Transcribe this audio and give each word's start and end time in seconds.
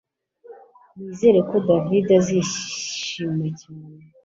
Nizere 0.95 1.39
ko 1.49 1.55
David 1.67 2.07
azishima 2.19 3.47
cyane 3.61 4.01